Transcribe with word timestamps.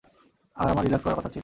আর 0.55 0.67
আমার 0.69 0.83
রিল্যাক্স 0.83 1.05
করার 1.05 1.17
কথা 1.17 1.29
ছিল। 1.29 1.39